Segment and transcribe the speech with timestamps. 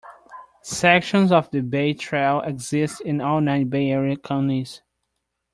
[0.63, 4.81] Sections of the Bay Trail exist in all nine Bay Area counties.